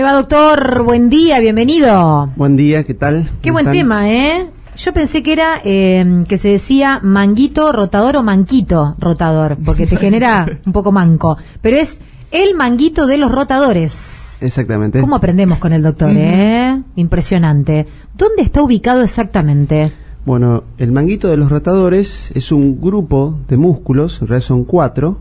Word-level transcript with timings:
Le 0.00 0.04
va, 0.04 0.14
doctor? 0.14 0.82
Buen 0.82 1.10
día, 1.10 1.40
bienvenido. 1.40 2.30
Buen 2.34 2.56
día, 2.56 2.84
¿qué 2.84 2.94
tal? 2.94 3.28
Qué 3.42 3.50
buen 3.50 3.70
tema, 3.70 4.10
¿eh? 4.10 4.46
Yo 4.74 4.94
pensé 4.94 5.22
que 5.22 5.34
era 5.34 5.60
eh, 5.62 6.24
que 6.26 6.38
se 6.38 6.48
decía 6.48 7.00
manguito 7.02 7.70
rotador 7.70 8.16
o 8.16 8.22
manquito 8.22 8.96
rotador, 8.98 9.58
porque 9.62 9.86
te 9.86 9.96
genera 9.96 10.46
un 10.64 10.72
poco 10.72 10.90
manco. 10.90 11.36
Pero 11.60 11.76
es 11.76 11.98
el 12.30 12.54
manguito 12.54 13.06
de 13.06 13.18
los 13.18 13.30
rotadores. 13.30 14.38
Exactamente. 14.40 15.02
¿Cómo 15.02 15.16
aprendemos 15.16 15.58
con 15.58 15.74
el 15.74 15.82
doctor, 15.82 16.12
eh? 16.14 16.80
Impresionante. 16.96 17.86
¿Dónde 18.16 18.40
está 18.40 18.62
ubicado 18.62 19.02
exactamente? 19.02 19.92
Bueno, 20.24 20.64
el 20.78 20.92
manguito 20.92 21.28
de 21.28 21.36
los 21.36 21.50
rotadores 21.50 22.32
es 22.34 22.52
un 22.52 22.80
grupo 22.80 23.38
de 23.48 23.58
músculos, 23.58 24.22
en 24.22 24.28
realidad 24.28 24.46
son 24.46 24.64
cuatro, 24.64 25.18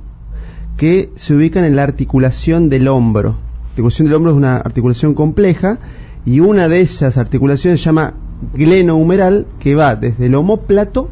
que 0.77 1.09
se 1.17 1.35
ubican 1.35 1.65
en 1.65 1.75
la 1.75 1.83
articulación 1.83 2.69
del 2.69 2.87
hombro. 2.87 3.48
La 3.79 3.81
articulación 3.81 4.07
del 4.09 4.15
hombro 4.15 4.31
es 4.31 4.37
una 4.37 4.57
articulación 4.57 5.13
compleja 5.13 5.77
y 6.25 6.41
una 6.41 6.67
de 6.67 6.81
esas 6.81 7.17
articulaciones 7.17 7.79
se 7.79 7.85
llama 7.85 8.13
glenohumeral, 8.53 9.45
que 9.57 9.73
va 9.75 9.95
desde 9.95 10.25
el 10.25 10.35
homóplato 10.35 11.09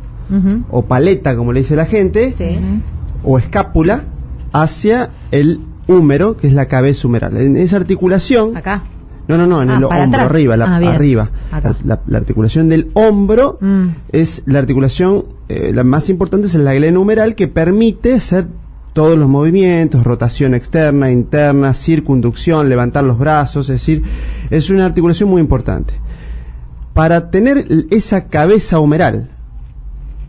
o 0.70 0.82
paleta, 0.84 1.38
como 1.38 1.54
le 1.54 1.62
dice 1.62 1.78
la 1.78 1.86
gente, 1.86 2.34
Sí. 2.34 2.58
o 3.24 3.40
escápula, 3.40 4.04
hacia 4.52 5.10
el 5.32 5.62
húmero, 5.88 6.36
que 6.36 6.48
es 6.48 6.54
la 6.54 6.66
cabeza 6.66 7.08
humeral. 7.08 7.38
En 7.38 7.56
esa 7.56 7.78
articulación, 7.78 8.58
Acá. 8.58 8.84
no, 9.30 9.38
no, 9.38 9.48
no, 9.48 9.62
en 9.64 9.70
Ah, 9.70 9.78
el 9.78 9.84
hombro, 9.86 10.02
atrás. 10.02 10.26
arriba, 10.26 10.58
la, 10.58 10.66
Ah, 10.66 10.76
arriba. 10.94 11.30
La, 11.86 12.02
la 12.06 12.18
articulación 12.18 12.68
del 12.68 12.92
hombro 12.96 13.60
Mm. 13.62 13.86
es 14.12 14.44
la 14.46 14.60
articulación, 14.60 15.24
eh, 15.48 15.72
la 15.74 15.86
más 15.86 16.10
importante 16.10 16.48
es 16.48 16.56
la 16.56 16.74
glenohumeral, 16.74 17.34
que 17.36 17.48
permite 17.48 18.14
hacer 18.16 18.48
todos 18.98 19.16
los 19.16 19.30
movimientos, 19.30 20.04
rotación 20.04 20.56
externa, 20.56 21.12
interna, 21.12 21.76
circunducción, 21.76 22.68
levantar 22.68 23.04
los 23.04 23.20
brazos, 23.20 23.70
es 23.70 23.76
decir, 23.80 24.02
es 24.50 24.72
una 24.72 24.88
articulación 24.88 25.30
muy 25.30 25.40
importante. 25.40 25.94
Para 26.96 27.30
tener 27.30 27.68
esa 27.92 28.26
cabeza 28.26 28.80
humeral 28.80 29.30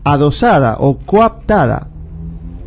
adosada 0.03 0.77
o 0.79 0.99
coaptada 0.99 1.89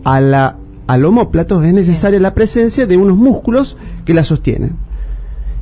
a 0.03 0.21
la, 0.21 0.57
al 0.89 1.05
homóplato 1.05 1.63
es 1.63 1.73
necesaria 1.73 2.19
la 2.19 2.35
presencia 2.35 2.85
de 2.87 2.97
unos 2.97 3.17
músculos 3.17 3.77
que 4.05 4.13
la 4.13 4.25
sostienen. 4.25 4.75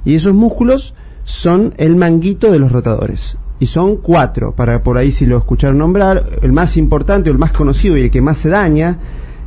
Y 0.06 0.14
esos 0.14 0.32
músculos 0.32 0.94
son 1.22 1.74
el 1.76 1.96
manguito 1.96 2.50
de 2.50 2.60
los 2.60 2.72
rotadores. 2.72 3.36
Y 3.58 3.66
son 3.66 3.98
cuatro, 3.98 4.54
para 4.54 4.82
por 4.82 4.96
ahí 4.96 5.12
si 5.12 5.26
lo 5.26 5.36
escucharon 5.36 5.76
nombrar. 5.76 6.24
El 6.40 6.54
más 6.54 6.78
importante 6.78 7.28
o 7.28 7.32
el 7.34 7.38
más 7.38 7.52
conocido 7.52 7.98
y 7.98 8.04
el 8.04 8.10
que 8.10 8.22
más 8.22 8.38
se 8.38 8.48
daña 8.48 8.96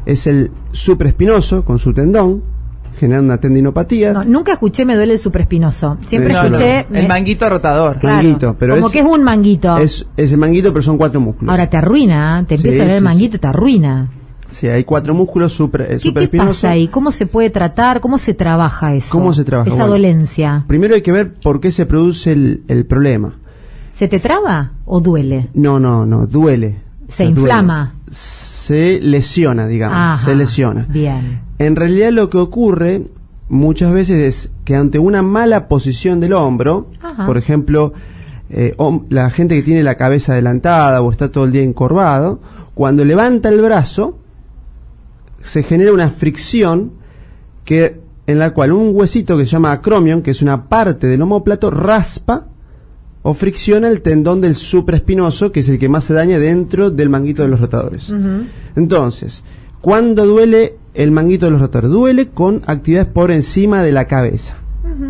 es 0.06 0.28
el 0.28 0.52
supraespinoso 0.72 1.64
con 1.66 1.80
su 1.80 1.94
tendón, 1.94 2.42
generando 3.00 3.34
una 3.34 3.40
tendinopatía. 3.40 4.14
No, 4.14 4.24
nunca 4.24 4.54
escuché 4.54 4.86
me 4.86 4.96
duele 4.96 5.14
el 5.14 5.20
supraespinoso. 5.20 5.98
Siempre 6.06 6.34
No, 6.34 6.42
no, 6.44 6.48
escuché... 6.50 6.80
El 6.92 7.04
me- 7.04 7.08
manguito 7.08 7.50
rotador. 7.50 7.98
Claro, 7.98 8.18
manguito, 8.18 8.56
pero 8.60 8.76
como 8.76 8.88
es- 8.88 8.94
que 8.94 9.00
es 9.00 9.06
un 9.06 9.24
manguito. 9.24 9.78
Es, 9.78 10.06
es 10.16 10.32
el 10.32 10.38
manguito, 10.38 10.72
pero 10.72 10.84
son 10.84 10.98
cuatro 10.98 11.20
músculos. 11.20 11.52
Ahora 11.52 11.70
te 11.70 11.78
arruina, 11.78 12.40
¿eh? 12.42 12.44
te 12.48 12.58
Sí, 12.58 12.64
empieza 12.68 12.84
a 12.84 12.86
ver 12.88 12.96
el 12.96 13.00
sí, 13.02 13.06
manguito, 13.06 13.40
te 13.40 13.48
arruina. 13.48 14.08
sí, 14.52 14.68
hay 14.68 14.84
cuatro 14.84 15.14
músculos 15.16 15.52
supra, 15.54 15.86
eh, 15.86 15.88
¿Qué, 15.88 15.94
qué 15.96 16.00
supraespinoso. 16.00 16.50
pasa 16.50 16.70
ahí? 16.70 16.88
¿Cómo 16.88 17.12
se 17.12 17.26
puede 17.26 17.50
tratar? 17.50 18.00
¿Cómo 18.00 18.18
se 18.20 18.34
trabaja 18.36 18.94
eso? 18.94 19.10
¿Cómo 19.12 19.34
se 19.34 19.44
trabaja? 19.44 19.70
Esa 19.70 19.78
Bueno. 19.80 19.92
dolencia. 19.94 20.64
Primero 20.68 20.94
hay 20.96 21.02
que 21.02 21.12
ver 21.12 21.34
por 21.34 21.60
qué 21.60 21.72
se 21.72 21.86
produce 21.88 22.32
el, 22.34 22.62
el 22.68 22.86
problema. 22.86 23.34
¿Se 23.94 24.08
te 24.08 24.20
traba 24.20 24.72
o 24.86 25.00
duele? 25.02 25.48
No, 25.56 25.80
no, 25.80 26.06
no, 26.06 26.28
duele. 26.28 26.78
Se 27.08 27.24
O 27.24 27.28
sea, 27.28 27.36
duele. 27.36 27.54
Se 28.14 29.00
lesiona, 29.02 29.68
digamos. 29.68 29.98
Ajá, 29.98 30.26
Se 30.26 30.36
lesiona. 30.36 30.86
Bien. 30.90 31.42
En 31.60 31.76
realidad 31.76 32.12
lo 32.12 32.30
que 32.30 32.38
ocurre 32.38 33.04
muchas 33.50 33.92
veces 33.92 34.22
es 34.22 34.52
que 34.66 34.76
ante 34.76 35.00
una 35.00 35.22
mala 35.22 35.68
posición 35.68 36.20
del 36.20 36.34
hombro, 36.34 36.88
Ajá. 37.02 37.26
por 37.26 37.38
ejemplo, 37.38 37.94
eh, 38.50 38.76
la 39.10 39.30
gente 39.30 39.56
que 39.56 39.64
tiene 39.64 39.84
la 39.84 39.96
cabeza 39.96 40.34
adelantada 40.34 41.02
o 41.02 41.12
está 41.12 41.32
todo 41.32 41.46
el 41.46 41.52
día 41.52 41.64
encorvado, 41.64 42.40
cuando 42.74 43.04
levanta 43.06 43.50
el 43.50 43.62
brazo, 43.62 44.18
se 45.42 45.64
genera 45.64 45.92
una 45.92 46.10
fricción 46.10 46.94
que 47.66 48.02
en 48.26 48.40
la 48.40 48.52
cual 48.52 48.72
un 48.72 48.96
huesito 48.96 49.38
que 49.38 49.46
se 49.46 49.52
llama 49.52 49.72
acromion, 49.72 50.22
que 50.22 50.32
es 50.32 50.42
una 50.42 50.70
parte 50.70 51.08
del 51.08 51.22
homóplato, 51.22 51.70
raspa 51.70 52.48
o 53.24 53.34
fricciona 53.34 53.88
el 53.88 54.02
tendón 54.02 54.42
del 54.42 54.54
supraespinoso, 54.54 55.52
que 55.52 55.62
es 55.62 55.70
el 55.70 55.80
que 55.80 55.90
más 55.90 56.04
se 56.04 56.14
daña 56.14 56.38
dentro 56.38 56.92
del 56.92 57.10
manguito 57.10 57.42
de 57.42 57.48
los 57.48 57.62
rotadores. 57.62 58.14
Entonces, 58.76 59.44
¿cuándo 59.82 60.26
duele 60.26 60.76
el 60.94 61.12
manguito 61.12 61.46
de 61.46 61.54
los 61.54 61.62
rotadores? 61.62 61.92
Duele 61.92 62.28
con 62.28 62.62
actividades 62.68 63.08
por 63.08 63.32
encima 63.32 63.82
de 63.82 63.94
la 63.94 64.06
cabeza. 64.06 64.58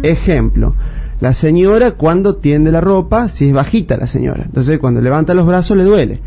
Ejemplo, 0.04 0.76
la 1.22 1.34
señora 1.34 1.92
cuando 1.92 2.36
tiende 2.36 2.72
la 2.72 2.82
ropa, 2.82 3.30
si 3.30 3.48
es 3.48 3.54
bajita 3.54 3.98
la 3.98 4.08
señora, 4.08 4.44
entonces 4.46 4.78
cuando 4.78 5.02
levanta 5.02 5.34
los 5.34 5.48
brazos 5.48 5.76
le 5.76 5.84
duele. 5.84 6.20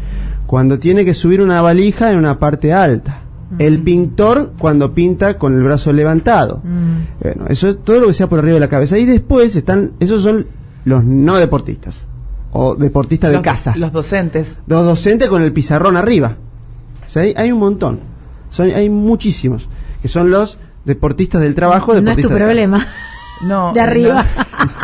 Cuando 0.47 0.79
tiene 0.79 1.05
que 1.05 1.15
subir 1.15 1.41
una 1.41 1.63
valija 1.63 2.11
en 2.11 2.19
una 2.19 2.39
parte 2.39 2.73
alta. 2.73 3.23
El 3.61 3.83
pintor 3.83 4.55
cuando 4.59 4.93
pinta 4.93 5.39
con 5.39 5.55
el 5.55 5.63
brazo 5.63 5.93
levantado. 5.93 6.61
Bueno, 7.23 7.45
eso 7.49 7.69
es 7.69 7.81
todo 7.81 8.01
lo 8.01 8.07
que 8.09 8.13
sea 8.13 8.29
por 8.29 8.41
arriba 8.41 8.55
de 8.55 8.61
la 8.61 8.69
cabeza. 8.69 8.99
Y 8.99 9.05
después 9.05 9.55
están, 9.55 9.93
esos 10.01 10.23
son 10.23 10.47
los 10.87 11.05
no 11.05 11.37
deportistas. 11.37 12.07
O 12.53 12.75
deportistas 12.77 13.31
de 13.31 13.37
los, 13.37 13.43
casa. 13.45 13.75
Los 13.77 13.93
docentes. 13.93 14.61
Los 14.67 14.85
docentes 14.87 15.29
con 15.29 15.43
el 15.43 15.53
pizarrón 15.53 15.97
arriba. 15.97 16.37
Sea, 17.07 17.23
hay, 17.37 17.53
un 17.53 17.59
montón. 17.59 18.01
Son, 18.51 18.71
hay 18.73 18.89
muchísimos. 18.89 19.69
Que 20.01 20.09
son 20.09 20.31
los 20.31 20.59
deportistas 20.85 21.43
del 21.43 21.55
trabajo. 21.55 21.93
No 21.93 21.99
es 21.99 22.05
tu 22.05 22.29
deportistas 22.29 22.31
de 22.39 22.45
problema. 22.45 22.87
No. 23.43 23.75
De 23.75 23.81
arriba. 23.81 24.25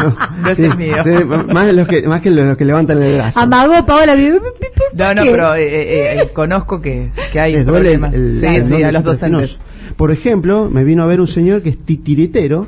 No, 0.02 0.14
no 0.42 0.50
ese 0.50 0.66
es 0.66 0.76
mío. 0.76 0.96
Sí, 1.02 1.10
más, 1.50 1.72
los 1.72 1.88
que, 1.88 2.06
más 2.06 2.20
que 2.20 2.30
los 2.30 2.54
que 2.56 2.66
levantan 2.66 3.02
el 3.02 3.14
brazo. 3.16 3.40
Amagó 3.40 3.86
Paola. 3.86 4.14
No, 4.14 5.14
no, 5.14 5.22
¿Qué? 5.22 5.30
pero 5.30 5.54
eh, 5.54 5.62
eh, 5.64 6.20
eh, 6.20 6.28
conozco 6.34 6.78
que, 6.78 7.12
que 7.32 7.40
hay 7.40 7.54
Les 7.54 7.64
duele 7.64 7.92
el- 7.94 8.00
problemas. 8.00 8.14
el- 8.14 8.30
sí, 8.30 8.46
el 8.46 8.62
sí, 8.62 8.82
a 8.82 8.92
los 8.92 9.02
docentes. 9.04 9.62
Por 9.96 10.12
ejemplo, 10.12 10.68
me 10.70 10.84
vino 10.84 11.02
a 11.02 11.06
ver 11.06 11.18
un 11.20 11.28
señor 11.28 11.62
que 11.62 11.70
es 11.70 11.78
titiritero 11.78 12.66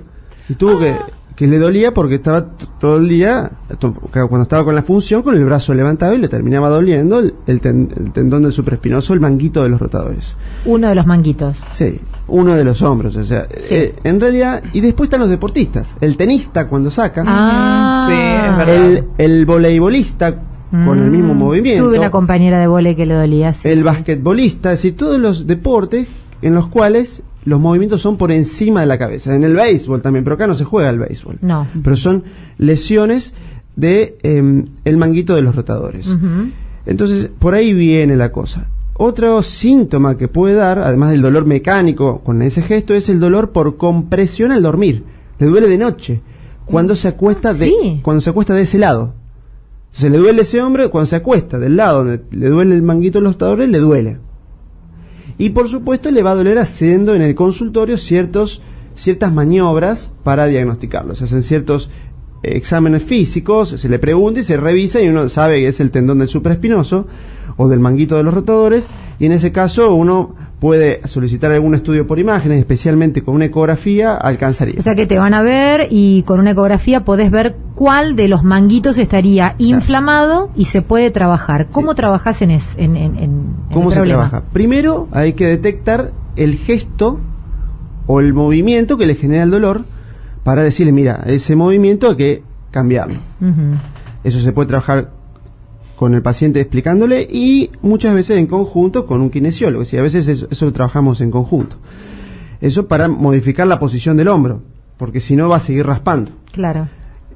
y 0.49 0.55
tuvo 0.55 0.79
que 0.79 0.97
que 1.37 1.47
le 1.49 1.59
dolía 1.59 1.93
porque 1.93 2.15
estaba 2.17 2.45
todo 2.81 2.99
el 2.99 3.09
día, 3.09 3.51
cuando 4.11 4.43
estaba 4.43 4.65
con 4.65 4.75
la 4.75 4.83
función, 4.83 5.23
con 5.23 5.35
el 5.35 5.45
brazo 5.45 5.75
levantado 5.75 6.15
y 6.15 6.19
le 6.19 6.29
terminaba 6.29 6.69
doliendo 6.69 7.19
el, 7.19 7.35
el 7.49 7.61
ten- 7.61 7.91
el 7.97 8.13
tendón 8.13 8.43
del 8.43 8.53
supraespinoso, 8.53 9.15
el 9.15 9.21
manguito 9.21 9.63
de 9.65 9.69
los 9.69 9.81
rotadores. 9.81 10.37
Uno 10.65 10.89
de 10.89 10.95
los 10.95 11.07
manguitos. 11.07 11.57
Sí, 11.73 12.01
uno 12.29 12.55
de 12.55 12.63
los 12.65 12.81
hombros, 12.83 13.17
o 13.17 13.25
sea, 13.25 13.49
eh, 13.51 13.95
en 14.05 14.21
realidad, 14.21 14.63
y 14.73 14.81
después 14.81 15.09
están 15.09 15.21
los 15.21 15.31
deportistas, 15.31 15.97
el 16.01 16.17
tenista 16.17 16.69
cuando 16.69 16.89
saca, 16.91 17.25
Ah. 17.27 18.05
Sí, 18.07 18.13
es 18.13 18.57
verdad. 18.57 18.85
el, 18.85 19.05
el 19.19 19.47
voleibolista 19.47 20.37
con 20.71 20.99
el 21.01 21.11
mismo 21.11 21.35
Mm. 21.35 21.39
movimiento, 21.39 21.85
Tuve 21.87 21.99
una 21.99 22.11
compañera 22.11 22.59
de 22.61 22.67
vole 22.67 22.97
que 22.97 23.07
le 23.07 23.15
dolía. 23.15 23.53
sí, 23.53 23.69
el 23.69 23.79
sí. 23.79 23.83
basquetbolista, 23.85 24.73
es 24.73 24.79
decir, 24.79 24.97
todos 24.97 25.21
los 25.21 25.47
deportes 25.47 26.07
en 26.43 26.55
los 26.55 26.67
cuales 26.69 27.23
los 27.45 27.61
movimientos 27.61 28.01
son 28.01 28.17
por 28.17 28.33
encima 28.33 28.81
de 28.81 28.87
la 28.87 28.99
cabeza. 28.99 29.35
En 29.35 29.45
el 29.45 29.55
béisbol 29.55 30.01
también, 30.01 30.25
pero 30.25 30.35
acá 30.35 30.47
no 30.47 30.55
se 30.55 30.65
juega 30.65 30.91
el 30.91 30.99
béisbol. 30.99 31.39
No. 31.43 31.67
Pero 31.83 31.97
son 31.97 32.25
lesiones 32.59 33.35
de 33.77 34.17
em, 34.23 34.67
el 34.85 34.97
manguito 34.97 35.35
de 35.35 35.43
los 35.43 35.55
rotadores. 35.55 36.17
Entonces, 36.87 37.31
por 37.39 37.55
ahí 37.55 37.73
viene 37.73 38.17
la 38.17 38.33
cosa. 38.33 38.69
otro 38.97 39.43
síntoma 39.43 40.17
que 40.17 40.29
puede 40.29 40.55
dar, 40.55 40.79
además 40.79 41.11
del 41.11 41.23
dolor 41.23 41.47
mecánico 41.47 42.21
con 42.21 42.43
ese 42.43 42.63
gesto, 42.63 42.95
es 42.95 43.09
el 43.09 43.21
dolor 43.21 43.51
por 43.51 43.77
compresión 43.77 44.53
al 44.53 44.63
dormir. 44.63 45.05
Le 45.39 45.47
duele 45.47 45.69
de 45.69 45.79
noche, 45.79 46.21
cuando 46.65 46.95
se 46.95 47.09
acuesta 47.09 47.53
de, 47.53 47.67
sí. 47.67 48.01
cuando 48.03 48.21
se 48.21 48.31
acuesta 48.31 48.55
de 48.55 48.63
ese 48.63 48.79
lado. 48.79 49.15
Se 49.91 50.11
le 50.11 50.19
duele 50.19 50.43
ese 50.43 50.61
hombre 50.61 50.89
cuando 50.89 51.07
se 51.07 51.17
acuesta 51.17 51.59
del 51.59 51.77
lado 51.77 52.05
donde 52.05 52.23
le 52.33 52.49
duele 52.49 52.75
el 52.75 52.83
manguito 52.83 53.19
de 53.19 53.25
los 53.25 53.35
rotadores, 53.35 53.69
le 53.69 53.79
duele. 53.79 54.19
Y 55.39 55.51
por 55.51 55.69
supuesto 55.69 56.11
le 56.11 56.23
va 56.23 56.33
a 56.33 56.37
doler 56.37 56.59
haciendo 56.59 57.15
en 57.15 57.23
el 57.23 57.35
consultorio 57.35 57.99
ciertos, 57.99 58.63
ciertas 58.95 59.33
maniobras 59.33 60.13
para 60.23 60.47
diagnosticarlo. 60.47 61.15
Se 61.15 61.25
hacen 61.25 61.43
ciertos 61.43 61.91
eh, 62.43 62.57
exámenes 62.57 63.03
físicos, 63.03 63.71
se 63.71 63.89
le 63.89 63.99
pregunta 63.99 64.41
y 64.41 64.45
se 64.45 64.57
revisa 64.57 65.01
y 65.01 65.09
uno 65.09 65.29
sabe 65.29 65.61
que 65.61 65.69
es 65.69 65.81
el 65.81 65.91
tendón 65.91 66.19
del 66.19 66.29
supraespinoso 66.29 67.07
o 67.57 67.69
del 67.69 67.81
manguito 67.81 68.17
de 68.17 68.23
los 68.23 68.35
rotadores 68.35 68.89
y 69.19 69.27
en 69.27 69.33
ese 69.33 69.53
caso 69.53 69.95
uno 69.95 70.35
puede 70.61 71.07
solicitar 71.07 71.53
algún 71.53 71.75
estudio 71.75 72.07
por 72.07 72.19
imágenes, 72.19 72.59
especialmente 72.59 73.23
con 73.23 73.35
una 73.35 73.45
ecografía, 73.47 74.15
alcanzaría. 74.15 74.77
O 74.79 74.83
sea 74.83 74.95
que 74.95 75.07
te 75.07 75.19
van 75.19 75.35
a 75.35 75.43
ver 75.43 75.89
y 75.91 76.23
con 76.23 76.41
una 76.41 76.53
ecografía 76.53 77.05
podés 77.05 77.31
ver 77.31 77.57
cuál 77.75 78.17
de 78.17 78.29
los 78.29 78.45
manguitos 78.45 78.97
estaría 78.99 79.55
inflamado 79.59 80.51
y 80.57 80.67
se 80.67 80.81
puede 80.81 81.11
trabajar. 81.11 81.67
¿Cómo 81.71 81.95
trabajás 81.95 82.41
en, 82.43 82.51
es, 82.53 82.75
en, 82.79 82.97
en, 82.97 83.19
en 83.19 83.43
¿Cómo 83.73 83.89
el 83.89 83.95
se 83.95 84.01
problema? 84.01 84.29
trabaja? 84.31 84.49
Primero 84.53 85.09
hay 85.13 85.35
que 85.35 85.47
detectar 85.47 86.13
el 86.37 86.55
gesto 86.55 87.21
o 88.07 88.21
el 88.21 88.33
movimiento 88.33 88.97
que 88.97 89.07
le 89.07 89.15
genera 89.17 89.43
el 89.43 89.51
dolor 89.51 89.85
para 90.45 90.63
decirle, 90.63 90.93
mira, 90.93 91.23
ese 91.27 91.57
movimiento 91.57 92.11
hay 92.11 92.17
que 92.17 92.43
cambiarlo. 92.71 93.17
Eso 94.25 94.39
se 94.41 94.53
puede 94.53 94.69
trabajar 94.69 95.11
con 95.97 96.15
el 96.15 96.23
paciente 96.23 96.61
explicándole 96.61 97.23
y 97.23 97.71
muchas 97.83 98.15
veces 98.15 98.39
en 98.39 98.47
conjunto 98.47 99.07
con 99.07 99.21
un 99.21 99.31
kinesiólogo. 99.31 99.85
Sí, 99.85 99.97
a 99.97 100.03
veces 100.03 100.29
eso, 100.29 100.47
eso 100.51 100.67
lo 100.67 100.73
trabajamos 100.73 101.21
en 101.21 101.31
conjunto. 101.31 101.77
Eso 102.61 102.89
para 102.89 103.09
modificar 103.09 103.67
la 103.67 103.79
posición 103.79 104.17
del 104.17 104.29
hombro, 104.29 104.63
porque 104.97 105.21
si 105.21 105.37
no 105.37 105.49
va 105.49 105.57
a 105.57 105.61
seguir 105.61 105.87
raspando. 105.87 106.33
Claro. 106.53 106.89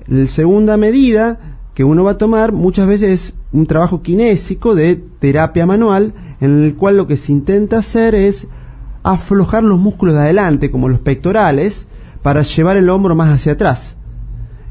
La 0.07 0.27
segunda 0.27 0.77
medida 0.77 1.39
que 1.75 1.85
uno 1.85 2.03
va 2.03 2.13
a 2.13 2.19
tomar 2.19 2.51
muchas 2.51 2.89
veces 2.89 3.11
es 3.11 3.35
un 3.53 3.67
trabajo 3.67 4.03
kinésico 4.03 4.75
de 4.75 4.97
terapia 4.97 5.67
manual 5.67 6.13
en 6.41 6.65
el 6.65 6.75
cual 6.75 6.97
lo 6.97 7.07
que 7.07 7.17
se 7.17 7.31
intenta 7.31 7.79
hacer 7.79 8.15
es 8.15 8.49
aflojar 9.03 9.63
los 9.63 9.79
músculos 9.79 10.15
de 10.15 10.23
adelante, 10.23 10.71
como 10.71 10.89
los 10.89 11.01
pectorales, 11.01 11.89
para 12.23 12.43
llevar 12.43 12.79
el 12.79 12.91
hombro 12.91 13.15
más 13.15 13.33
hacia 13.33 13.53
atrás. 13.53 13.98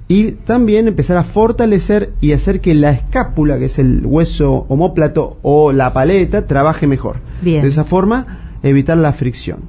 Y 0.09 0.31
también 0.31 0.88
empezar 0.88 1.18
a 1.18 1.24
fortalecer 1.24 2.13
y 2.21 2.31
hacer 2.31 2.62
que 2.62 2.74
la 2.74 2.92
escápula, 2.92 3.57
que 3.59 3.65
es 3.65 3.77
el 3.77 4.06
hueso 4.06 4.65
homóplato 4.69 5.38
o 5.42 5.74
la 5.74 5.92
paleta, 5.92 6.45
trabaje 6.45 6.88
mejor. 6.88 7.18
Bien. 7.42 7.62
De 7.62 7.68
esa 7.68 7.83
forma, 7.83 8.25
evitar 8.63 8.98
la 8.98 9.12
fricción. 9.12 9.59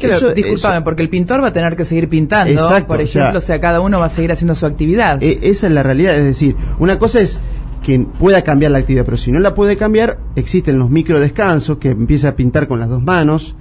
Claro, 0.00 0.16
Eso- 0.16 0.30
eso- 0.30 0.68
porque 0.84 1.02
el 1.02 1.08
pintor 1.08 1.42
va 1.42 1.48
a 1.48 1.52
tener 1.52 1.76
que 1.76 1.84
seguir 1.84 2.08
pintando, 2.08 2.52
Exacto, 2.52 2.88
por 2.88 3.00
o 3.00 3.06
sea- 3.06 3.22
ejemplo, 3.22 3.38
o 3.38 3.40
sea, 3.40 3.60
cada 3.60 3.80
uno 3.80 4.00
va 4.00 4.06
a 4.06 4.08
seguir 4.08 4.32
haciendo 4.32 4.54
su 4.56 4.66
actividad. 4.66 5.22
E- 5.22 5.38
esa 5.42 5.66
es 5.68 5.72
la 5.72 5.82
realidad, 5.84 6.16
es 6.18 6.24
decir, 6.24 6.56
una 6.80 6.98
cosa 6.98 7.20
es 7.20 7.38
que 7.84 8.04
pueda 8.18 8.42
cambiar 8.42 8.72
la 8.72 8.78
actividad, 8.78 9.04
pero 9.04 9.16
si 9.16 9.30
no 9.30 9.38
la 9.40 9.54
puede 9.54 9.76
cambiar, 9.76 10.18
existen 10.34 10.78
los 10.78 10.90
micro 10.90 11.20
descansos, 11.20 11.78
que 11.78 11.90
empieza 11.90 12.28
a 12.30 12.36
pintar 12.36 12.66
con 12.66 12.80
las 12.80 12.88
dos 12.88 13.02
manos, 13.02 13.54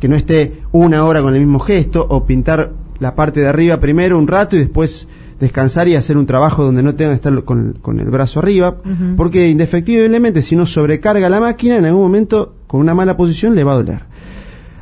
que 0.00 0.08
no 0.08 0.16
esté 0.16 0.62
una 0.72 1.04
hora 1.04 1.22
con 1.22 1.34
el 1.34 1.40
mismo 1.40 1.60
gesto, 1.60 2.04
o 2.08 2.24
pintar 2.24 2.72
la 2.98 3.14
parte 3.14 3.40
de 3.40 3.48
arriba 3.48 3.78
primero 3.78 4.18
un 4.18 4.28
rato 4.28 4.56
y 4.56 4.60
después 4.60 5.08
descansar 5.40 5.88
y 5.88 5.94
hacer 5.94 6.16
un 6.16 6.26
trabajo 6.26 6.64
donde 6.64 6.82
no 6.82 6.94
tenga 6.94 7.10
que 7.10 7.16
estar 7.16 7.44
con, 7.44 7.74
con 7.82 8.00
el 8.00 8.08
brazo 8.08 8.40
arriba, 8.40 8.76
porque 9.16 9.48
indefectiblemente 9.48 10.42
si 10.42 10.54
uno 10.54 10.66
sobrecarga 10.66 11.28
la 11.28 11.40
máquina, 11.40 11.76
en 11.76 11.84
algún 11.84 12.02
momento 12.02 12.54
con 12.66 12.80
una 12.80 12.94
mala 12.94 13.16
posición 13.16 13.54
le 13.54 13.64
va 13.64 13.72
a 13.72 13.76
doler. 13.76 14.02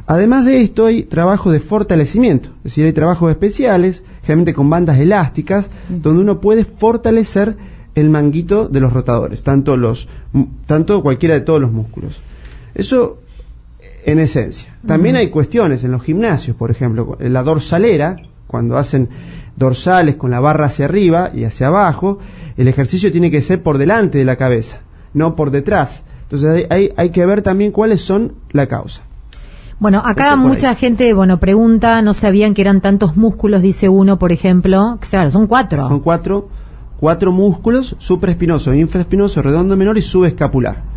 Además 0.07 0.45
de 0.45 0.61
esto, 0.61 0.87
hay 0.87 1.05
trabajo 1.05 1.51
de 1.51 1.61
fortalecimiento, 1.61 2.51
es 2.59 2.65
decir, 2.65 2.85
hay 2.85 2.93
trabajos 2.93 3.31
especiales, 3.31 4.05
generalmente 4.23 4.55
con 4.55 4.69
bandas 4.69 4.99
elásticas, 4.99 5.71
donde 5.89 6.23
uno 6.23 6.41
puede 6.41 6.65
fortalecer 6.65 7.57
el 7.95 8.11
manguito 8.11 8.69
de 8.69 8.81
los 8.81 8.93
rotadores, 8.93 9.43
tanto, 9.45 9.77
los, 9.77 10.09
tanto 10.67 11.03
cualquiera 11.03 11.35
de 11.35 11.41
todos 11.41 11.61
los 11.61 11.73
músculos. 11.73 12.21
Eso 12.75 13.19
en 14.05 14.19
esencia. 14.19 14.75
También 14.87 15.17
hay 15.17 15.29
cuestiones 15.29 15.85
en 15.85 15.93
los 15.93 16.03
gimnasios, 16.03 16.57
por 16.57 16.71
ejemplo, 16.71 17.17
en 17.21 17.33
la 17.33 17.43
dorsalera, 17.43 18.17
cuando 18.47 18.77
hacen 18.77 19.09
dorsales 19.57 20.17
con 20.17 20.31
la 20.31 20.41
barra 20.41 20.67
hacia 20.67 20.85
arriba 20.85 21.31
y 21.35 21.45
hacia 21.45 21.69
abajo, 21.69 22.19
el 22.57 22.69
ejercicio 22.69 23.11
tiene 23.11 23.31
que 23.31 23.43
ser 23.43 23.63
por 23.63 23.79
delante 23.79 24.19
de 24.19 24.25
la 24.25 24.37
cabeza, 24.37 24.79
no 25.13 25.35
por 25.35 25.51
detrás. 25.51 26.05
Entonces 26.23 26.67
hay, 26.71 26.93
hay, 26.97 27.11
que 27.11 27.27
ver 27.27 27.43
también 27.43 27.73
cuáles 27.73 28.01
son 28.01 28.35
la 28.53 28.67
causa. 28.67 29.03
Bueno, 29.79 30.03
acá 30.05 30.37
mucha 30.37 30.71
ahí. 30.71 30.77
gente, 30.77 31.13
bueno, 31.15 31.41
pregunta, 31.41 32.01
no 32.03 32.15
sabían 32.15 32.55
que 32.55 32.63
eran 32.63 32.81
tantos 32.81 33.17
músculos, 33.17 33.63
dice 33.63 33.89
uno, 33.89 34.19
por 34.19 34.33
ejemplo. 34.33 34.99
Claro, 35.09 35.31
son 35.31 35.47
cuatro. 35.47 35.89
Son 35.89 36.01
cuatro, 36.01 36.49
cuatro 36.99 37.33
músculos, 37.33 37.97
supraespinoso, 37.99 38.73
infraespinoso, 38.73 39.43
redondo 39.43 39.77
menor 39.77 39.99
y 39.99 40.03
subescapular. 40.03 40.94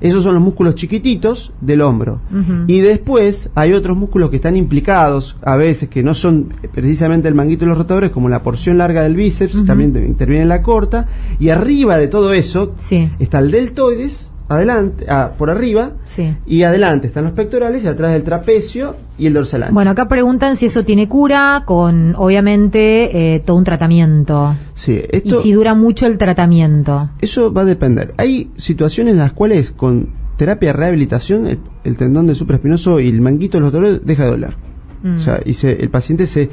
Esos 0.00 0.22
son 0.22 0.34
los 0.34 0.42
músculos 0.42 0.74
chiquititos 0.74 1.52
del 1.60 1.80
hombro. 1.82 2.20
Y 2.66 2.80
después 2.80 3.50
hay 3.54 3.72
otros 3.72 3.96
músculos 3.96 4.30
que 4.30 4.36
están 4.36 4.56
implicados, 4.56 5.36
a 5.42 5.56
veces 5.56 5.88
que 5.88 6.02
no 6.02 6.14
son 6.14 6.48
precisamente 6.72 7.28
el 7.28 7.34
manguito 7.34 7.64
de 7.64 7.70
los 7.70 7.78
rotadores, 7.78 8.10
como 8.10 8.28
la 8.28 8.42
porción 8.42 8.78
larga 8.78 9.02
del 9.02 9.16
bíceps, 9.16 9.64
también 9.64 9.92
te- 9.92 10.04
interviene 10.06 10.44
la 10.44 10.62
corta. 10.62 11.06
Y 11.38 11.48
arriba 11.50 11.96
de 11.98 12.08
todo 12.08 12.32
eso 12.32 12.74
Sí. 12.78 13.08
está 13.18 13.38
el 13.38 13.50
deltoides, 13.50 14.30
adelante, 14.48 15.06
ah, 15.08 15.32
por 15.36 15.50
arriba, 15.50 15.90
Sí. 16.04 16.34
y 16.46 16.62
adelante 16.62 17.06
están 17.08 17.24
los 17.24 17.32
pectorales, 17.32 17.82
y 17.82 17.86
atrás 17.88 18.14
el 18.14 18.22
trapecio 18.22 18.94
y 19.18 19.26
el 19.26 19.34
dorsal 19.34 19.64
ancho. 19.64 19.74
Bueno, 19.74 19.90
acá 19.90 20.06
preguntan 20.08 20.56
si 20.56 20.66
eso 20.66 20.84
tiene 20.84 21.08
cura, 21.08 21.62
con 21.66 22.14
obviamente 22.16 23.34
eh, 23.34 23.40
todo 23.40 23.56
un 23.56 23.64
tratamiento. 23.64 24.54
sí, 24.74 25.02
Y 25.12 25.16
esto, 25.16 25.40
si 25.42 25.52
dura 25.52 25.74
mucho 25.74 26.06
el 26.06 26.16
tratamiento. 26.18 27.10
Eso 27.20 27.52
va 27.52 27.62
a 27.62 27.64
depender. 27.64 28.14
Hay 28.18 28.50
situaciones 28.56 29.12
en 29.12 29.18
las 29.18 29.32
cuales 29.32 29.70
con 29.72 30.08
terapia 30.36 30.68
de 30.68 30.72
rehabilitación 30.74 31.46
el, 31.46 31.58
el 31.84 31.96
tendón 31.96 32.26
del 32.26 32.36
supraespinoso 32.36 33.00
y 33.00 33.08
el 33.08 33.20
manguito 33.20 33.56
de 33.58 33.62
los 33.62 33.72
dolores 33.72 34.00
deja 34.04 34.24
de 34.24 34.30
doler. 34.30 34.54
Mm. 35.02 35.14
O 35.16 35.18
sea, 35.18 35.40
y 35.44 35.54
se- 35.54 35.80
el 35.82 35.88
paciente 35.88 36.26
se, 36.26 36.50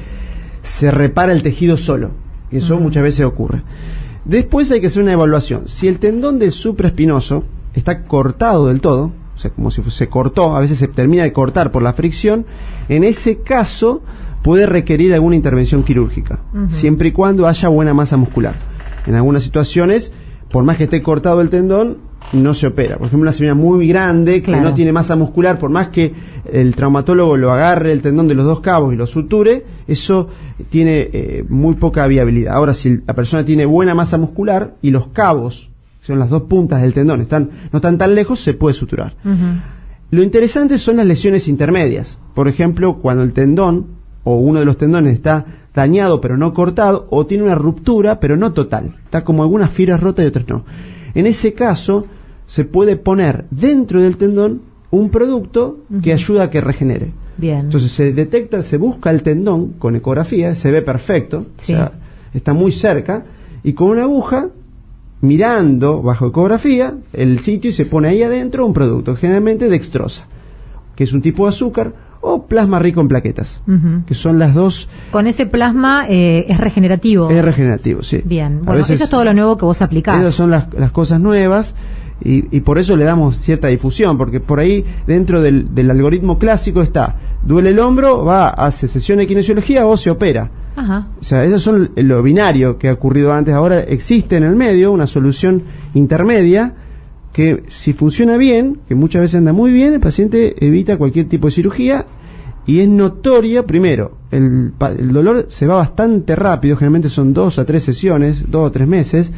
se 0.61 0.89
repara 0.89 1.31
el 1.33 1.43
tejido 1.43 1.77
solo. 1.77 2.11
Y 2.51 2.57
eso 2.57 2.77
Mm. 2.77 2.81
muchas 2.83 3.03
veces 3.03 3.25
ocurre. 3.25 3.61
Después 4.25 4.71
hay 4.71 4.79
que 4.79 4.87
hacer 4.87 5.03
una 5.03 5.11
evaluación. 5.11 5.63
Si 5.67 5.87
el 5.89 5.99
tendón 5.99 6.39
del 6.39 6.51
supraespinoso 6.53 7.43
está 7.75 8.03
cortado 8.03 8.67
del 8.67 8.81
todo, 8.81 9.11
o 9.35 9.37
sea, 9.37 9.51
como 9.51 9.71
si 9.71 9.81
se 9.83 10.07
cortó, 10.09 10.55
a 10.55 10.59
veces 10.59 10.77
se 10.77 10.87
termina 10.87 11.23
de 11.23 11.33
cortar 11.33 11.71
por 11.71 11.81
la 11.81 11.93
fricción, 11.93 12.45
en 12.89 13.03
ese 13.03 13.39
caso 13.39 14.01
puede 14.43 14.65
requerir 14.65 15.13
alguna 15.13 15.35
intervención 15.35 15.83
quirúrgica, 15.83 16.39
siempre 16.69 17.09
y 17.09 17.11
cuando 17.11 17.47
haya 17.47 17.69
buena 17.69 17.93
masa 17.93 18.17
muscular. 18.17 18.53
En 19.07 19.15
algunas 19.15 19.43
situaciones, 19.43 20.11
por 20.51 20.63
más 20.63 20.77
que 20.77 20.83
esté 20.85 21.01
cortado 21.01 21.41
el 21.41 21.49
tendón, 21.49 21.97
no 22.31 22.53
se 22.53 22.67
opera. 22.67 22.97
Por 22.97 23.07
ejemplo, 23.07 23.23
una 23.23 23.31
señora 23.31 23.53
muy 23.55 23.87
grande 23.87 24.35
que 24.41 24.51
Claro. 24.51 24.63
no 24.69 24.73
tiene 24.73 24.91
masa 24.91 25.15
muscular, 25.15 25.59
por 25.59 25.69
más 25.69 25.89
que 25.89 26.13
el 26.51 26.75
traumatólogo 26.75 27.37
lo 27.37 27.51
agarre 27.51 27.91
el 27.91 28.01
tendón 28.01 28.27
de 28.27 28.33
los 28.33 28.45
dos 28.45 28.59
cabos 28.61 28.93
y 28.93 28.97
lo 28.97 29.05
suture, 29.07 29.65
eso 29.87 30.27
tiene 30.69 31.09
eh, 31.13 31.45
muy 31.49 31.75
poca 31.75 32.07
viabilidad. 32.07 32.53
Ahora, 32.55 32.73
si 32.73 33.01
la 33.05 33.13
persona 33.13 33.43
tiene 33.45 33.65
buena 33.65 33.93
masa 33.93 34.17
muscular 34.17 34.75
y 34.81 34.91
los 34.91 35.07
cabos, 35.09 35.69
son 36.05 36.19
las 36.19 36.29
dos 36.29 36.43
puntas 36.43 36.81
del 36.81 36.93
tendón, 36.93 37.21
están, 37.21 37.49
no 37.71 37.77
están 37.77 37.97
tan 37.97 38.13
lejos, 38.13 38.39
se 38.41 38.53
puede 38.53 38.73
suturar. 38.73 39.13
Lo 40.11 40.21
interesante 40.21 40.77
son 40.77 40.97
las 40.97 41.05
lesiones 41.07 41.47
intermedias. 41.47 42.17
Por 42.35 42.47
ejemplo, 42.47 42.97
cuando 42.97 43.23
el 43.23 43.31
tendón 43.31 43.87
o 44.25 44.35
uno 44.35 44.59
de 44.59 44.65
los 44.65 44.77
tendones 44.77 45.13
está 45.13 45.45
dañado 45.73 46.21
pero 46.21 46.37
no 46.37 46.53
cortado 46.53 47.07
o 47.09 47.25
tiene 47.25 47.43
una 47.45 47.55
ruptura 47.55 48.19
pero 48.19 48.35
no 48.37 48.51
total. 48.53 48.95
Está 49.05 49.23
como 49.23 49.43
algunas 49.43 49.71
fibras 49.71 50.01
rotas 50.01 50.25
y 50.25 50.27
otras 50.27 50.47
no. 50.47 50.65
En 51.15 51.25
ese 51.25 51.53
caso 51.53 52.05
se 52.45 52.65
puede 52.65 52.95
poner 52.97 53.45
dentro 53.49 54.01
del 54.01 54.17
tendón 54.17 54.61
un 54.91 55.09
producto 55.09 55.79
que 56.03 56.13
ayuda 56.13 56.43
a 56.43 56.49
que 56.51 56.61
regenere. 56.61 57.11
Bien. 57.37 57.59
Entonces 57.61 57.91
se 57.91 58.13
detecta, 58.13 58.61
se 58.61 58.77
busca 58.77 59.09
el 59.09 59.23
tendón 59.23 59.73
con 59.79 59.95
ecografía, 59.95 60.53
se 60.53 60.69
ve 60.69 60.81
perfecto, 60.83 61.45
Sí. 61.57 61.73
o 61.73 61.77
sea, 61.77 61.91
está 62.33 62.53
muy 62.53 62.71
cerca, 62.71 63.23
y 63.63 63.73
con 63.73 63.87
una 63.89 64.03
aguja, 64.03 64.49
mirando 65.23 66.01
bajo 66.01 66.27
ecografía 66.27 66.93
el 67.13 67.39
sitio 67.39 67.69
y 67.69 67.73
se 67.73 67.85
pone 67.85 68.09
ahí 68.09 68.21
adentro 68.23 68.65
un 68.65 68.73
producto, 68.73 69.15
generalmente 69.15 69.69
dextrosa, 69.69 70.25
que 70.95 71.05
es 71.05 71.13
un 71.13 71.21
tipo 71.21 71.43
de 71.45 71.49
azúcar, 71.49 71.93
o 72.19 72.43
plasma 72.45 72.79
rico 72.79 72.99
en 73.01 73.07
plaquetas, 73.07 73.61
que 74.07 74.13
son 74.13 74.37
las 74.39 74.53
dos, 74.53 74.87
Con 75.11 75.25
ese 75.27 75.45
plasma 75.45 76.05
eh, 76.09 76.45
es 76.47 76.57
regenerativo. 76.57 77.29
es 77.29 77.43
regenerativo, 77.43 78.01
sí. 78.03 78.21
Bien. 78.23 78.59
Bueno, 78.63 78.75
veces- 78.79 78.95
eso 78.95 79.03
es 79.05 79.09
todo 79.09 79.23
lo 79.25 79.33
nuevo 79.33 79.57
que 79.57 79.65
vos 79.65 79.81
aplicás. 79.81 80.19
esas 80.19 80.33
son 80.35 80.51
las, 80.51 80.65
las 80.73 80.91
cosas 80.91 81.19
nuevas 81.21 81.73
y, 82.23 82.45
y 82.55 82.59
por 82.61 82.77
eso 82.79 82.95
le 82.97 83.03
damos 83.05 83.37
cierta 83.37 83.69
difusión, 83.69 84.17
porque 84.17 84.39
por 84.41 84.59
ahí 84.59 84.85
dentro 85.07 85.41
del, 85.41 85.73
del 85.73 85.89
algoritmo 85.91 86.37
clásico 86.37 86.81
está, 86.81 87.15
duele 87.45 87.69
el 87.71 87.79
hombro, 87.79 88.23
va, 88.25 88.49
hace 88.49 88.87
sesión 88.89 89.17
de 89.19 89.27
kinesiología 89.27 89.85
o 89.85 89.95
se 89.97 90.09
opera. 90.09 90.49
Ajá. 90.75 91.07
O 91.19 91.23
sea, 91.23 91.43
eso 91.43 91.59
son 91.59 91.91
lo 91.95 92.23
binario 92.23 92.77
que 92.77 92.89
ha 92.89 92.93
ocurrido 92.93 93.31
antes. 93.33 93.53
Ahora 93.53 93.79
existe 93.81 94.37
en 94.37 94.43
el 94.43 94.55
medio 94.55 94.91
una 94.91 95.07
solución 95.07 95.63
intermedia 95.93 96.73
que 97.31 97.63
si 97.67 97.93
funciona 97.93 98.37
bien, 98.37 98.79
que 98.87 98.95
muchas 98.95 99.21
veces 99.21 99.35
anda 99.35 99.53
muy 99.53 99.71
bien, 99.71 99.93
el 99.93 99.99
paciente 99.99 100.55
evita 100.65 100.97
cualquier 100.97 101.27
tipo 101.27 101.47
de 101.47 101.51
cirugía 101.51 102.05
y 102.65 102.79
es 102.79 102.87
notoria, 102.87 103.65
primero, 103.65 104.17
el, 104.31 104.71
el 104.97 105.11
dolor 105.11 105.47
se 105.49 105.67
va 105.67 105.75
bastante 105.75 106.35
rápido, 106.35 106.77
generalmente 106.77 107.09
son 107.09 107.33
dos 107.33 107.59
a 107.59 107.65
tres 107.65 107.83
sesiones, 107.83 108.45
dos 108.49 108.67
o 108.67 108.71
tres 108.71 108.87
meses. 108.87 109.31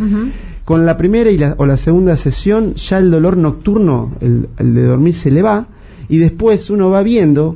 Con 0.64 0.86
la 0.86 0.98
primera 0.98 1.30
y 1.30 1.38
la, 1.38 1.56
o 1.58 1.66
la 1.66 1.78
segunda 1.78 2.16
sesión 2.18 2.76
ya 2.76 2.98
el 2.98 3.10
dolor 3.10 3.38
nocturno, 3.38 4.12
el, 4.20 4.50
el 4.58 4.74
de 4.74 4.84
dormir, 4.84 5.14
se 5.14 5.32
le 5.32 5.42
va 5.42 5.68
y 6.10 6.18
después 6.18 6.70
uno 6.70 6.90
va 6.90 7.02
viendo 7.02 7.56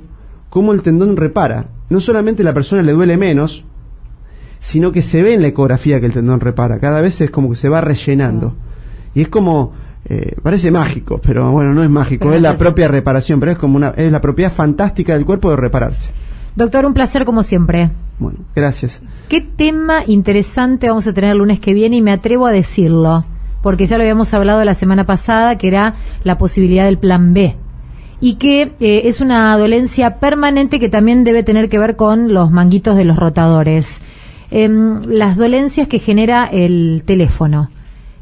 cómo 0.50 0.74
el 0.74 0.82
tendón 0.82 1.18
repara. 1.18 1.68
No 1.90 2.00
solamente 2.00 2.44
la 2.44 2.54
persona 2.54 2.82
le 2.82 2.94
duele 2.94 3.18
menos, 3.18 3.66
sino 4.60 4.92
que 4.92 5.02
se 5.02 5.22
ve 5.24 5.34
en 5.36 5.42
la 5.42 5.48
ecografía 5.50 6.00
que 6.00 6.06
el 6.08 6.12
tendón 6.14 6.40
repara. 6.40 6.80
Cada 6.80 7.02
vez 7.02 7.20
es 7.22 7.30
como 7.32 7.50
que 7.50 7.56
se 7.56 7.70
va 7.70 7.82
rellenando. 7.82 8.56
Y 9.16 9.22
es 9.22 9.28
como, 9.30 9.72
eh, 10.06 10.36
parece 10.44 10.70
mágico, 10.72 11.20
pero 11.24 11.52
bueno, 11.52 11.74
no 11.74 11.84
es 11.84 11.90
mágico, 11.90 12.26
Pero 12.26 12.36
es 12.36 12.42
la 12.42 12.52
es- 12.52 12.58
propia 12.58 12.88
reparación, 12.88 13.40
pero 13.40 13.52
es 13.54 13.58
como 13.58 13.78
una, 13.78 13.90
es 13.90 14.12
la 14.12 14.22
propiedad 14.22 14.52
fantástica 14.52 15.14
del 15.14 15.26
cuerpo 15.26 15.50
de 15.50 15.56
repararse. 15.56 16.12
Doctor, 16.56 16.86
un 16.86 16.94
placer 16.94 17.26
como 17.26 17.44
siempre. 17.44 17.90
Bueno, 18.18 18.40
gracias. 18.56 19.02
¿Qué 19.30 19.40
tema 19.40 20.04
interesante 20.06 20.90
vamos 20.90 21.08
a 21.08 21.14
tener 21.14 21.32
el 21.32 21.38
lunes 21.38 21.60
que 21.60 21.74
viene? 21.74 21.96
Y 21.98 22.02
me 22.02 22.12
atrevo 22.12 22.48
a 22.48 22.52
decirlo, 22.52 23.24
porque 23.62 23.86
ya 23.86 23.98
lo 23.98 24.04
habíamos 24.04 24.34
hablado 24.34 24.64
la 24.66 24.74
semana 24.74 25.06
pasada, 25.06 25.58
que 25.58 25.68
era 25.70 25.96
la 26.24 26.38
posibilidad 26.38 26.84
del 26.86 26.98
plan 26.98 27.34
B. 27.34 27.56
Y 28.22 28.34
que 28.36 28.74
eh, 28.82 29.04
es 29.06 29.22
una 29.22 29.58
dolencia 29.58 30.18
permanente 30.18 30.80
que 30.82 30.90
también 30.90 31.24
debe 31.24 31.44
tener 31.44 31.70
que 31.70 31.80
ver 31.80 31.96
con 31.96 32.34
los 32.34 32.52
manguitos 32.52 32.98
de 32.98 33.06
los 33.06 33.16
rotadores. 33.16 34.02
Em, 34.52 35.04
las 35.06 35.38
dolencias 35.38 35.88
que 35.88 36.00
genera 36.00 36.46
el 36.52 37.04
teléfono. 37.06 37.70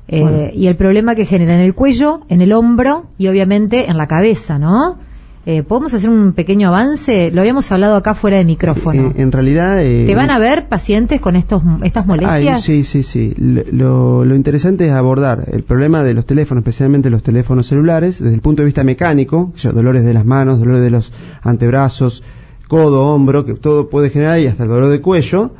eh, 0.10 0.22
Bueno. 0.22 0.38
Y 0.54 0.68
el 0.68 0.76
problema 0.76 1.16
que 1.16 1.26
genera 1.26 1.56
en 1.56 1.62
el 1.62 1.74
cuello, 1.74 2.22
en 2.30 2.42
el 2.42 2.52
hombro 2.54 3.06
y 3.18 3.28
obviamente 3.28 3.90
en 3.90 3.98
la 3.98 4.08
cabeza, 4.08 4.58
¿no? 4.58 4.98
Eh, 5.46 5.64
¿Podemos 5.64 5.94
hacer 5.94 6.10
un 6.10 6.34
pequeño 6.34 6.68
avance? 6.68 7.32
Lo 7.32 7.40
habíamos 7.40 7.72
hablado 7.72 7.96
acá 7.96 8.14
fuera 8.14 8.36
de 8.36 8.44
micrófono. 8.44 9.08
Eh, 9.08 9.14
en 9.22 9.32
realidad... 9.32 9.82
eh, 9.82 10.06
¿Te 10.06 10.14
van 10.14 10.30
a 10.30 10.38
ver 10.40 10.68
pacientes 10.68 11.22
con 11.22 11.38
estos 11.38 11.62
estas 11.84 12.04
Ay, 12.04 12.08
molestias? 12.10 12.62
sí, 12.62 12.84
sí, 12.84 13.02
sí. 13.02 13.34
Lo, 13.38 14.26
interesante 14.36 14.88
es 14.88 14.92
abordar 14.92 15.46
el 15.50 15.64
problema 15.64 16.04
de 16.04 16.14
los 16.14 16.26
teléfonos, 16.26 16.64
especialmente 16.64 17.10
los 17.10 17.24
teléfonos 17.24 17.68
celulares, 17.68 18.22
desde 18.22 18.36
el 18.36 18.42
punto 18.42 18.62
de 18.62 18.66
vista 18.66 18.84
mecánico, 18.84 19.54
dolores 19.74 20.04
de 20.04 20.14
las 20.14 20.26
manos, 20.26 20.60
dolores 20.60 20.82
de 20.82 20.90
los 20.90 21.14
antebrazos, 21.44 22.24
codo, 22.68 23.08
hombro, 23.14 23.46
que 23.46 23.54
todo 23.54 23.90
puede 23.90 24.10
generar 24.10 24.42
y 24.42 24.48
hasta 24.48 24.64
el 24.64 24.70
dolor 24.70 24.90
de 24.90 25.00
cuello, 25.00 25.52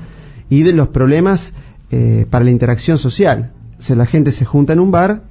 y 0.50 0.64
de 0.64 0.74
los 0.74 0.90
problemas 0.90 1.54
eh, 1.92 2.26
para 2.30 2.46
la 2.46 2.52
interacción 2.52 2.98
social. 2.98 3.52
O 3.80 3.82
sea, 3.82 3.96
la 3.96 4.06
gente 4.06 4.32
se 4.32 4.46
junta 4.46 4.74
en 4.74 4.80
un 4.80 4.92
bar 4.92 5.24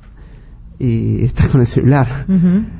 y 0.78 1.24
está 1.24 1.48
con 1.48 1.60
el 1.60 1.66
celular. 1.66 2.06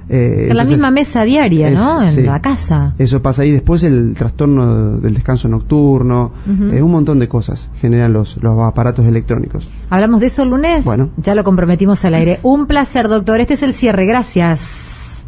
Eh, 0.09 0.49
en 0.51 0.57
la 0.57 0.65
misma 0.65 0.91
mesa 0.91 1.25
diaria, 1.25 1.71
¿no? 1.71 2.03
En 2.03 2.11
sí. 2.11 2.23
la 2.23 2.41
casa. 2.41 2.95
Eso 2.99 3.23
pasa 3.23 3.43
ahí. 3.43 3.51
Después 3.51 3.85
el 3.85 4.15
trastorno 4.15 4.99
del 4.99 5.15
descanso 5.15 5.49
nocturno, 5.49 6.33
eh, 6.73 6.83
un 6.83 6.91
montón 6.91 7.19
de 7.19 7.29
cosas 7.29 7.71
generan 7.81 8.13
los, 8.13 8.43
los 8.43 8.61
aparatos 8.61 9.07
electrónicos. 9.07 9.69
¿Hablamos 9.91 10.21
de 10.21 10.27
eso 10.27 10.43
el 10.43 10.51
lunes? 10.51 10.85
Bueno. 10.85 11.11
Ya 11.17 11.35
lo 11.35 11.45
comprometimos 11.45 12.05
al 12.05 12.15
aire. 12.15 12.41
Un 12.43 12.67
placer, 12.67 13.09
doctor. 13.09 13.41
Este 13.41 13.55
es 13.55 13.63
el 13.63 13.73
cierre. 13.73 14.07
Gracias. 14.07 15.25